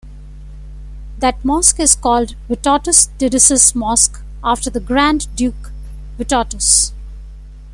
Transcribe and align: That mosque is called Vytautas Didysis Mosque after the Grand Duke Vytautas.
That 1.19 1.45
mosque 1.45 1.79
is 1.79 1.93
called 1.95 2.33
Vytautas 2.49 3.09
Didysis 3.19 3.75
Mosque 3.75 4.23
after 4.43 4.71
the 4.71 4.79
Grand 4.79 5.27
Duke 5.35 5.71
Vytautas. 6.17 6.91